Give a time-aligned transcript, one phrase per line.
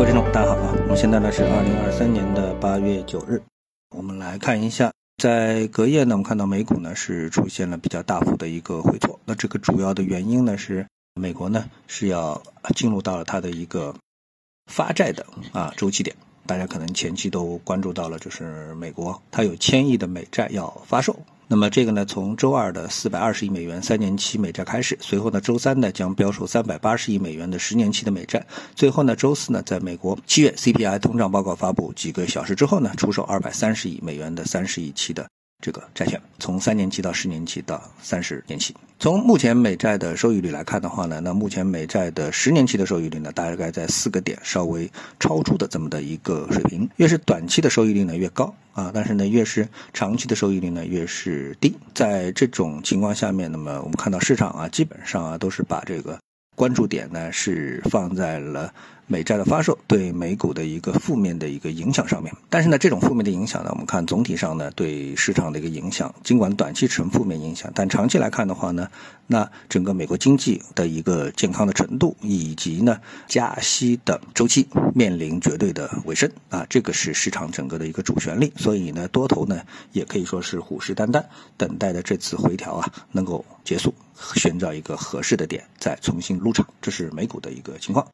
[0.00, 0.74] 各位听众，大家好啊！
[0.84, 3.42] 我们现在呢是二零二三年的八月九日，
[3.94, 9.20] 我们来看一下，在隔夜呢，我们看到美股呢是出现了比较大幅的一个回挫。
[9.26, 12.42] 那这个主要的原因呢是美国呢是要
[12.74, 13.94] 进入到了它的一个
[14.72, 16.16] 发债的啊周期点。
[16.46, 21.14] 大家可能前期都关注到了，就是美国它有千亿的美债要发售。
[21.52, 35.26] 那么这个呢，从周二的四百二十亿美元三年期美债开始，随后呢，周三呢将标售三百八十亿美元的十年期的美债，最后呢，周四呢，在美国七月 CPI 通胀报告发布几个小时之后呢，出售二百三十亿美元的三十亿期的。
[35.60, 46.88] 这个债券从三年期到十年期到三十年期，从目前美债的收益率来看的话呢，那目前美债的十年期的收益率呢，大概在四个点稍微超出的这么的一个水平。
[46.96, 51.76] 越是短期的收益率呢越高啊，但是呢越是长期的收益率呢越是低。
[51.94, 56.18] 在这种情况下面，那么我们看到市场啊，基本上啊都是把这个。
[56.56, 58.70] 关注点呢是放在了
[59.10, 68.88] 美债的发售对美股的一个负面的一个影响上面，但是呢，这种负面的影响呢，我们看总体上呢对市场的一个影响，尽管短期呈负面影响，但长期来看的话呢，
[69.26, 81.24] 那整个美国经济的一个健康的程度以及呢加息的周期面临绝对的尾声啊，这个是市场整个的一个主旋律，所以呢多头呢也可以说是虎视眈眈，
[81.56, 83.92] 等待的这次回调啊能够结束。
[84.36, 88.06] 寻找一个合适的点，再重新入场，这是美股的一个情况。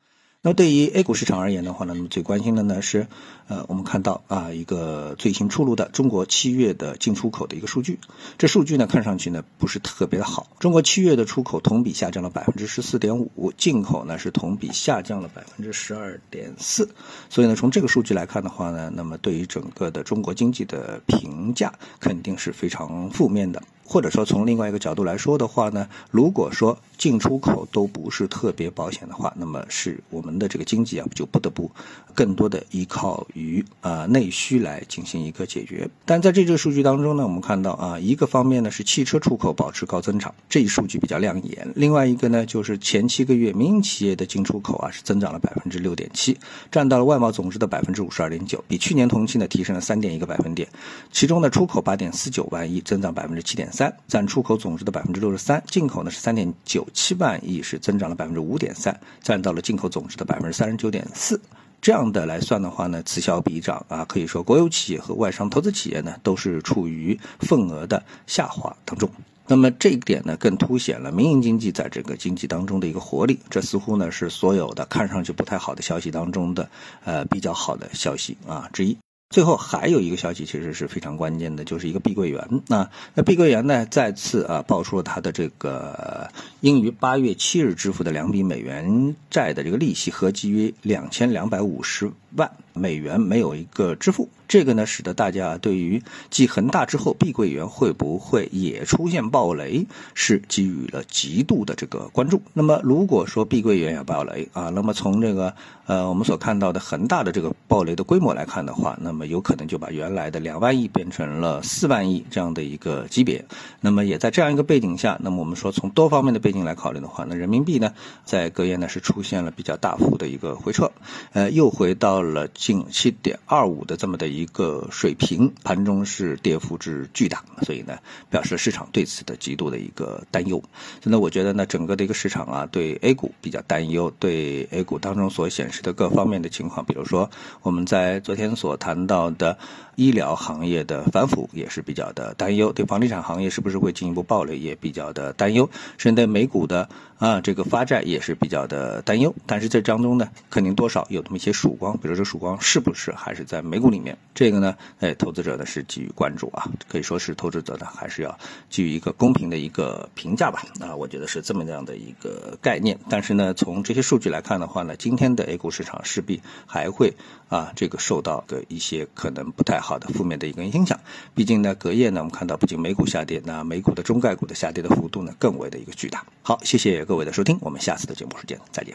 [0.42, 3.08] 那么对于 A 股市场而言的话呢，那么最关心的呢是，
[3.48, 7.98] 呃，我们看到啊一个最新出炉的中国七月的进出口的一个数据。
[8.38, 10.46] 这数据呢看上去呢不是特别的好。
[10.60, 16.88] 中国七月的出口同比下降了百分之十四点五，进口呢是同比下降了百分之十二点四。
[17.28, 23.60] 所以呢从这个数据来看的话呢，那么对于整个的中国经济的评价肯定是非常负面的。
[23.88, 31.70] 或者说，从另外一个角度来说的话呢，如果说进出口都不是特别保险的话，那么是我我们的这个经济啊，就不得不
[32.12, 35.88] 更多的依靠于啊内需来进行一个解决。
[36.04, 46.36] 但在这个数据当中呢，我们看到啊，一个方面呢是汽车出口保持高增长，这一数据比较亮眼；另外一个呢就是前七个月民营企业的进出口啊是增长了百分之六点七，
[46.72, 50.68] 占到了外贸总值的百分之五十二点九，比去年同期呢提升了三点一个百分点。
[51.12, 53.72] 其中呢出口八点四九万亿，增长百分之七点。
[53.72, 61.40] 三占出口总值的百分之六十三，进口呢是三点九七万亿，是增长了百分之五点三，占到了进口总值的百分之三十九点四。
[61.80, 69.08] 这样的来算的话呢，此消彼长啊，可以说国有企业和外商投资企业呢都是处于份额的下滑当中。
[69.46, 73.38] 那么这一点呢，更凸显了民营经济在这个经济当中的一个活力。
[73.48, 76.68] 这似乎呢是所有的看上去不太好的消息当中的
[77.04, 78.98] 呃比较好的消息啊之一。
[79.36, 82.62] 最后还有一个消息，其实是非常关键的，就是一个碧桂园。
[82.68, 86.30] 那那碧桂园呢，再次啊爆出了它的这个
[86.60, 94.28] 应于八月七日支付的两笔美元债的这个利息，合计约两千两百五十万美元没有一个支付。
[94.48, 96.00] 这个呢，使得大家对于
[96.30, 102.40] 继恒大之后，碧桂园会不会也出现暴雷，是给予了极度的这个关注。
[102.52, 105.52] 那么，如果说碧桂园要暴雷啊，那么从这个
[105.86, 113.44] 呃我们所看到的恒大的这个暴雷的规模来看的话，那么有可能就把原来的两万亿变成了四万亿这样的一个级别。
[113.80, 117.92] 那么也在这样一个背景下，那么我们说从多方面的背景来考虑的话，那人民币呢
[118.24, 120.92] 在隔夜呢是出现了比较大幅的一个回撤，
[121.32, 124.26] 呃，又回到了近七点二五的这么的。
[124.26, 127.96] 一个水平，盘中是跌幅之巨大，所以呢，
[128.28, 130.58] 表示市场对此的极度的一个担忧。
[131.00, 137.30] 所以呢，我觉得呢，整个的一个市场啊，对 A 股比较担忧，对 A 股当中所显示的各方面的情况，比如说
[137.62, 139.56] 我们在昨天所谈到的
[139.94, 146.88] 医疗行业的反腐也是比较的担忧，对房地产行业是不是会进一步暴雷也比较的担忧，甚至对美股的
[147.18, 149.34] 啊这个发债也是比较的担忧。
[149.46, 154.18] 但是这当中呢，肯定多少有那么一些曙光，比如说曙光是不是还是在美股里面？
[154.34, 158.38] 这个呢，哎，投资者呢是给予关注啊，可以说是投资者呢还是要
[158.68, 160.62] 给予一个公平的一个评价吧。
[160.80, 162.98] 啊，我觉得是这么样的一个概念。
[163.08, 167.14] 但是呢，从这些数据来看的话呢，今天的 A 股市场势必还会
[167.48, 171.00] 啊这个受到的一些可能不太好的负面的一个影响。
[171.34, 176.26] 毕竟呢，隔夜呢我们看到不仅美股下跌，那美股的中概股的下跌的幅度呢更为的一个巨大。
[176.42, 178.94] 好，谢各位的收听，我们下次的节目时间再见。